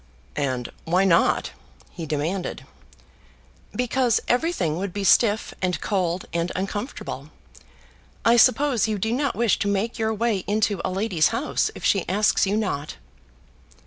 [0.35, 1.51] "And why not?"
[1.91, 2.65] he demanded.
[3.75, 7.29] "Because everything would be stiff, and cold, and uncomfortable.
[8.25, 11.85] I suppose you do not wish to make your way into a lady's house if
[11.85, 12.95] she asks you not."